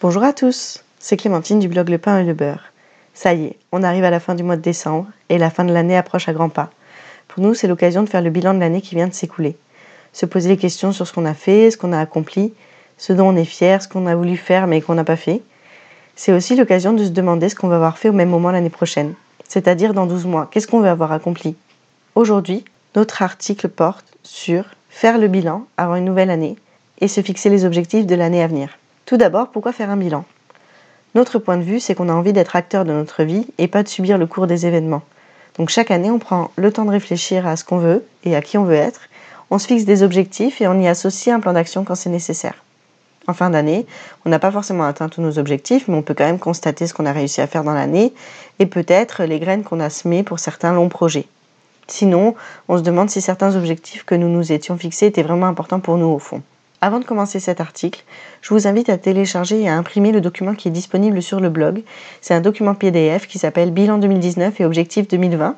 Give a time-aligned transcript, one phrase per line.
[0.00, 2.72] Bonjour à tous, c'est Clémentine du blog Le Pain et le Beurre.
[3.14, 5.64] Ça y est, on arrive à la fin du mois de décembre et la fin
[5.64, 6.70] de l'année approche à grands pas.
[7.26, 9.56] Pour nous, c'est l'occasion de faire le bilan de l'année qui vient de s'écouler.
[10.12, 12.54] Se poser les questions sur ce qu'on a fait, ce qu'on a accompli,
[12.96, 15.42] ce dont on est fier, ce qu'on a voulu faire mais qu'on n'a pas fait.
[16.14, 18.70] C'est aussi l'occasion de se demander ce qu'on va avoir fait au même moment l'année
[18.70, 19.14] prochaine,
[19.48, 20.48] c'est-à-dire dans 12 mois.
[20.52, 21.56] Qu'est-ce qu'on veut avoir accompli?
[22.14, 26.54] Aujourd'hui, notre article porte sur faire le bilan avant une nouvelle année
[27.00, 28.77] et se fixer les objectifs de l'année à venir.
[29.08, 30.26] Tout d'abord, pourquoi faire un bilan?
[31.14, 33.82] Notre point de vue, c'est qu'on a envie d'être acteur de notre vie et pas
[33.82, 35.00] de subir le cours des événements.
[35.56, 38.42] Donc chaque année, on prend le temps de réfléchir à ce qu'on veut et à
[38.42, 39.00] qui on veut être.
[39.48, 42.62] On se fixe des objectifs et on y associe un plan d'action quand c'est nécessaire.
[43.26, 43.86] En fin d'année,
[44.26, 46.92] on n'a pas forcément atteint tous nos objectifs, mais on peut quand même constater ce
[46.92, 48.12] qu'on a réussi à faire dans l'année
[48.58, 51.24] et peut-être les graines qu'on a semées pour certains longs projets.
[51.86, 52.34] Sinon,
[52.68, 55.96] on se demande si certains objectifs que nous nous étions fixés étaient vraiment importants pour
[55.96, 56.42] nous au fond.
[56.80, 58.04] Avant de commencer cet article,
[58.40, 61.48] je vous invite à télécharger et à imprimer le document qui est disponible sur le
[61.48, 61.82] blog.
[62.20, 65.56] C'est un document PDF qui s'appelle Bilan 2019 et Objectifs 2020.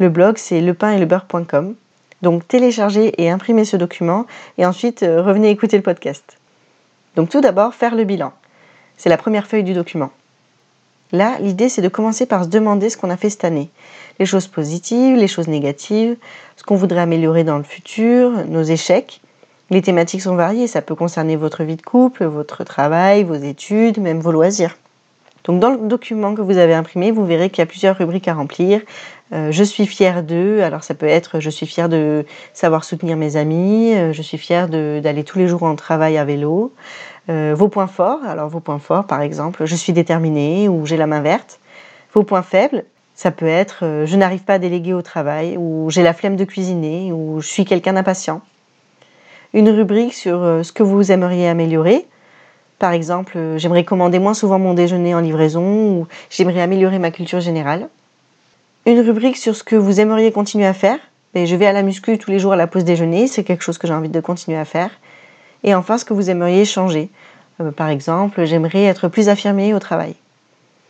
[0.00, 1.74] Le blog, c'est lepain-et-le-beurre.com.
[2.20, 4.26] Donc téléchargez et imprimez ce document
[4.58, 6.38] et ensuite euh, revenez écouter le podcast.
[7.16, 8.32] Donc tout d'abord, faire le bilan.
[8.98, 10.10] C'est la première feuille du document.
[11.12, 13.70] Là, l'idée, c'est de commencer par se demander ce qu'on a fait cette année.
[14.18, 16.16] Les choses positives, les choses négatives,
[16.56, 19.20] ce qu'on voudrait améliorer dans le futur, nos échecs.
[19.70, 23.98] Les thématiques sont variées, ça peut concerner votre vie de couple, votre travail, vos études,
[23.98, 24.76] même vos loisirs.
[25.44, 28.28] Donc dans le document que vous avez imprimé, vous verrez qu'il y a plusieurs rubriques
[28.28, 28.80] à remplir.
[29.32, 33.16] Euh, je suis fière d'eux, alors ça peut être je suis fière de savoir soutenir
[33.16, 36.72] mes amis, euh, je suis fière d'aller tous les jours en travail à vélo,
[37.30, 40.98] euh, vos points forts, alors vos points forts par exemple, je suis déterminée ou j'ai
[40.98, 41.58] la main verte.
[42.12, 45.90] Vos points faibles, ça peut être euh, je n'arrive pas à déléguer au travail ou
[45.90, 48.42] j'ai la flemme de cuisiner ou je suis quelqu'un d'impatient.
[49.54, 52.06] Une rubrique sur euh, ce que vous aimeriez améliorer.
[52.80, 57.38] Par exemple, j'aimerais commander moins souvent mon déjeuner en livraison ou j'aimerais améliorer ma culture
[57.38, 57.88] générale.
[58.84, 60.98] Une rubrique sur ce que vous aimeriez continuer à faire.
[61.34, 63.62] Ben, je vais à la muscu tous les jours à la pause déjeuner, c'est quelque
[63.62, 64.90] chose que j'ai envie de continuer à faire.
[65.62, 67.08] Et enfin, ce que vous aimeriez changer.
[67.60, 70.16] Euh, par exemple, j'aimerais être plus affirmé au travail.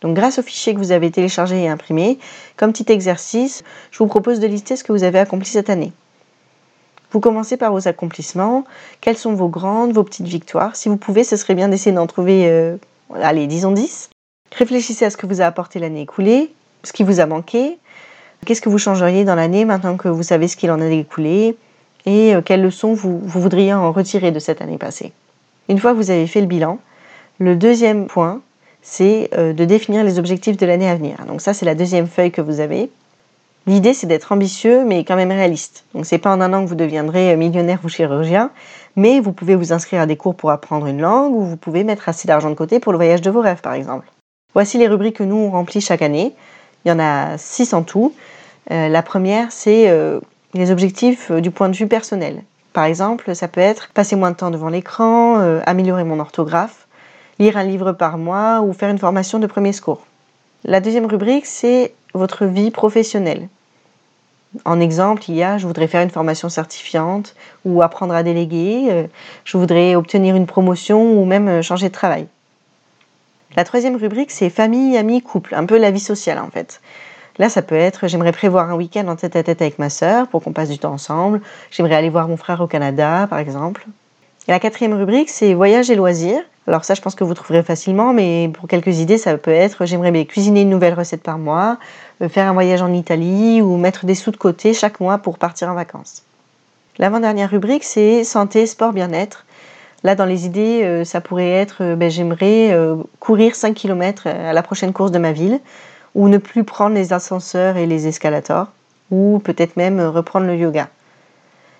[0.00, 2.18] Donc grâce au fichier que vous avez téléchargé et imprimé,
[2.56, 5.92] comme petit exercice, je vous propose de lister ce que vous avez accompli cette année.
[7.12, 8.64] Vous commencez par vos accomplissements,
[9.00, 10.76] quelles sont vos grandes, vos petites victoires?
[10.76, 12.76] Si vous pouvez, ce serait bien d'essayer d'en trouver, euh,
[13.14, 14.10] allez, disons 10.
[14.56, 16.52] Réfléchissez à ce que vous a apporté l'année écoulée,
[16.82, 17.78] ce qui vous a manqué,
[18.44, 21.56] qu'est-ce que vous changeriez dans l'année maintenant que vous savez ce qu'il en a découlé,
[22.06, 25.12] et euh, quelles leçons vous, voudriez en retirer de cette année passée?
[25.68, 26.78] Une fois que vous avez fait le bilan,
[27.38, 28.40] le deuxième point,
[28.82, 31.18] c'est euh, de définir les objectifs de l'année à venir.
[31.26, 32.88] Donc ça, c'est la deuxième feuille que vous avez.
[33.66, 35.84] L'idée, c'est d'être ambitieux, mais quand même réaliste.
[35.94, 38.50] Donc c'est pas en un an que vous deviendrez euh, millionnaire ou chirurgien,
[38.94, 41.84] mais vous pouvez vous inscrire à des cours pour apprendre une langue, ou vous pouvez
[41.84, 44.06] mettre assez d'argent de côté pour le voyage de vos rêves, par exemple.
[44.54, 46.34] Voici les rubriques que nous on remplit chaque année.
[46.84, 48.14] Il y en a six en tout.
[48.70, 49.90] la première, c'est
[50.56, 52.42] les objectifs euh, du point de vue personnel.
[52.72, 56.86] Par exemple, ça peut être passer moins de temps devant l'écran, euh, améliorer mon orthographe,
[57.38, 60.06] lire un livre par mois ou faire une formation de premier secours.
[60.64, 63.48] La deuxième rubrique, c'est votre vie professionnelle.
[64.64, 67.34] En exemple, il y a je voudrais faire une formation certifiante
[67.64, 69.06] ou apprendre à déléguer, euh,
[69.44, 72.26] je voudrais obtenir une promotion ou même changer de travail.
[73.56, 76.80] La troisième rubrique, c'est famille, amis, couple, un peu la vie sociale en fait.
[77.38, 80.26] Là, ça peut être j'aimerais prévoir un week-end en tête à tête avec ma sœur
[80.28, 81.42] pour qu'on passe du temps ensemble.
[81.70, 83.86] J'aimerais aller voir mon frère au Canada, par exemple.
[84.48, 86.42] Et la quatrième rubrique, c'est voyage et loisirs.
[86.66, 89.86] Alors ça, je pense que vous trouverez facilement, mais pour quelques idées, ça peut être
[89.86, 91.78] j'aimerais cuisiner une nouvelle recette par mois,
[92.22, 95.38] euh, faire un voyage en Italie ou mettre des sous de côté chaque mois pour
[95.38, 96.24] partir en vacances.
[96.98, 99.44] L'avant-dernière rubrique, c'est santé, sport, bien-être.
[100.02, 102.76] Là, dans les idées, euh, ça pourrait être euh, ben, j'aimerais
[103.20, 105.60] courir 5 km à la prochaine course de ma ville
[106.16, 108.68] ou ne plus prendre les ascenseurs et les escalators,
[109.10, 110.88] ou peut-être même reprendre le yoga.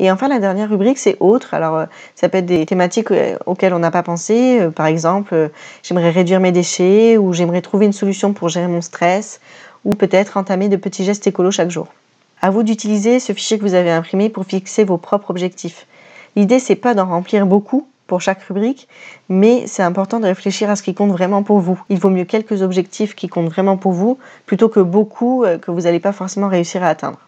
[0.00, 1.54] Et enfin, la dernière rubrique, c'est autre.
[1.54, 4.60] Alors, euh, ça peut être des thématiques euh, auxquelles on n'a pas pensé.
[4.60, 5.50] Euh, par exemple,
[5.82, 9.40] j'aimerais réduire mes déchets, ou j'aimerais trouver une solution pour gérer mon stress,
[9.84, 11.88] ou peut-être entamer de petits gestes écolos chaque jour.
[12.40, 15.86] À vous d'utiliser ce fichier que vous avez imprimé pour fixer vos propres objectifs.
[16.36, 18.88] L'idée, c'est pas d'en remplir beaucoup, pour chaque rubrique,
[19.28, 21.78] mais c'est important de réfléchir à ce qui compte vraiment pour vous.
[21.90, 25.82] Il vaut mieux quelques objectifs qui comptent vraiment pour vous plutôt que beaucoup que vous
[25.82, 27.27] n'allez pas forcément réussir à atteindre.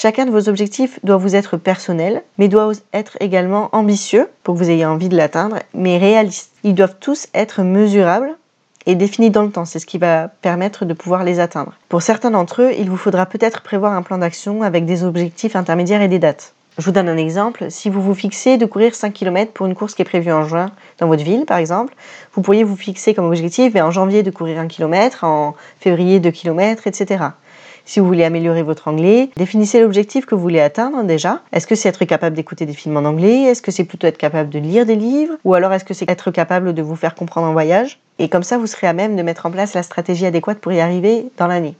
[0.00, 4.60] Chacun de vos objectifs doit vous être personnel, mais doit être également ambitieux pour que
[4.60, 6.52] vous ayez envie de l'atteindre, mais réaliste.
[6.62, 8.36] Ils doivent tous être mesurables
[8.86, 9.64] et définis dans le temps.
[9.64, 11.72] C'est ce qui va permettre de pouvoir les atteindre.
[11.88, 15.56] Pour certains d'entre eux, il vous faudra peut-être prévoir un plan d'action avec des objectifs
[15.56, 16.52] intermédiaires et des dates.
[16.78, 17.68] Je vous donne un exemple.
[17.68, 20.44] Si vous vous fixez de courir 5 km pour une course qui est prévue en
[20.44, 21.92] juin dans votre ville, par exemple,
[22.34, 26.30] vous pourriez vous fixer comme objectif en janvier de courir 1 km, en février 2
[26.30, 27.24] km, etc.
[27.88, 31.40] Si vous voulez améliorer votre anglais, définissez l'objectif que vous voulez atteindre déjà.
[31.52, 33.44] Est-ce que c'est être capable d'écouter des films en anglais?
[33.44, 35.36] Est-ce que c'est plutôt être capable de lire des livres?
[35.46, 37.98] Ou alors est-ce que c'est être capable de vous faire comprendre en voyage?
[38.18, 40.70] Et comme ça, vous serez à même de mettre en place la stratégie adéquate pour
[40.70, 41.76] y arriver dans l'année.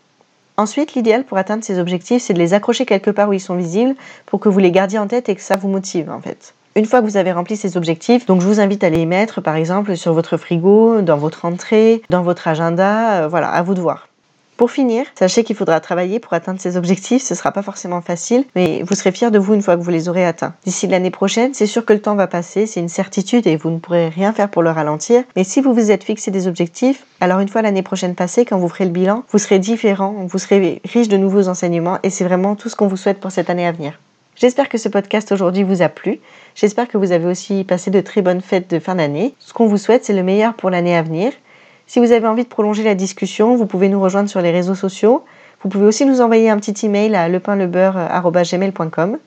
[0.57, 3.57] Ensuite, l'idéal pour atteindre ces objectifs, c'est de les accrocher quelque part où ils sont
[3.57, 3.95] visibles
[4.25, 6.55] pour que vous les gardiez en tête et que ça vous motive en fait.
[6.75, 9.43] Une fois que vous avez rempli ces objectifs, donc je vous invite à les mettre
[9.43, 13.75] par exemple sur votre frigo, dans votre entrée, dans votre agenda, euh, voilà, à vous
[13.75, 14.08] de voir.
[14.59, 17.23] Pour finir, sachez qu'il faudra travailler pour atteindre ces objectifs.
[17.23, 19.83] Ce ne sera pas forcément facile, mais vous serez fiers de vous une fois que
[19.83, 20.53] vous les aurez atteints.
[20.65, 23.71] D'ici l'année prochaine, c'est sûr que le temps va passer, c'est une certitude et vous
[23.71, 25.23] ne pourrez rien faire pour le ralentir.
[25.37, 28.59] Mais si vous vous êtes fixé des objectifs, alors une fois l'année prochaine passée, quand
[28.59, 32.25] vous ferez le bilan, vous serez différent, vous serez riche de nouveaux enseignements et c'est
[32.25, 34.01] vraiment tout ce qu'on vous souhaite pour cette année à venir.
[34.35, 36.19] J'espère que ce podcast aujourd'hui vous a plu.
[36.57, 39.35] J'espère que vous avez aussi passé de très bonnes fêtes de fin d'année.
[39.39, 41.33] Ce qu'on vous souhaite, c'est le meilleur pour l'année à venir.
[41.89, 44.75] Si vous avez envie de prolonger la discussion, vous pouvez nous rejoindre sur les réseaux
[44.75, 45.25] sociaux.
[45.63, 49.19] Vous pouvez aussi nous envoyer un petit email à lepainlebeurre.gmail.com.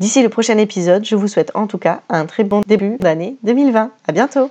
[0.00, 3.36] D'ici le prochain épisode, je vous souhaite en tout cas un très bon début d'année
[3.42, 3.90] 2020.
[4.06, 4.50] À bientôt!